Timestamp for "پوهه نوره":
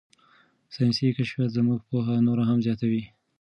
1.89-2.43